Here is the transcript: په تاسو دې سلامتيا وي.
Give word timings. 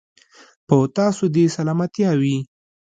په 0.67 0.75
تاسو 0.97 1.23
دې 1.35 1.45
سلامتيا 1.55 2.11
وي. 2.21 2.37